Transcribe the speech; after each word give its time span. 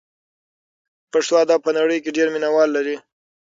د 1.03 1.05
پښتو 1.11 1.33
ادب 1.43 1.59
په 1.65 1.71
نړۍ 1.79 1.97
کې 2.03 2.15
ډېر 2.17 2.27
مینه 2.33 2.49
وال 2.51 2.69
لري. 2.77 2.95